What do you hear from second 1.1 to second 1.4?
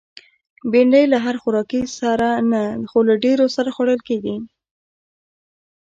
له هر